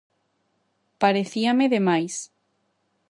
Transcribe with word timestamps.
Parecíame 1.01 1.65
de 1.73 1.79
máis. 1.87 2.15